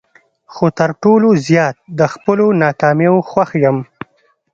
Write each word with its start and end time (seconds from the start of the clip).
خو 0.53 0.65
تر 0.79 0.89
ټولو 1.03 1.29
زیات 1.47 1.75
د 1.99 2.01
خپلو 2.13 2.45
ناکامیو 2.63 3.15
خوښ 3.29 3.49
یم. 3.63 3.77